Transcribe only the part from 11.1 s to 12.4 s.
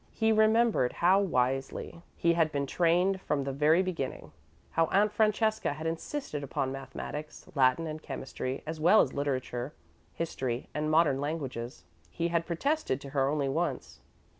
languages. He